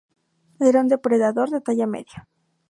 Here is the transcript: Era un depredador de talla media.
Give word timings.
Era 0.69 0.81
un 0.85 0.89
depredador 0.93 1.53
de 1.53 1.61
talla 1.69 1.91
media. 1.95 2.27